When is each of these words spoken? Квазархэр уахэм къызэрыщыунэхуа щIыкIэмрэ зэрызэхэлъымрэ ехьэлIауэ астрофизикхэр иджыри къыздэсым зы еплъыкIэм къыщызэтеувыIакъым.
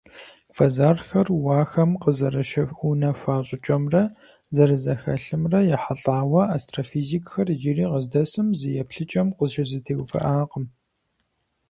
Квазархэр 0.53 1.27
уахэм 1.45 1.91
къызэрыщыунэхуа 2.01 3.35
щIыкIэмрэ 3.47 4.03
зэрызэхэлъымрэ 4.55 5.59
ехьэлIауэ 5.75 6.41
астрофизикхэр 6.55 7.47
иджыри 7.53 7.85
къыздэсым 7.91 8.47
зы 8.59 8.69
еплъыкIэм 8.81 9.27
къыщызэтеувыIакъым. 9.37 10.65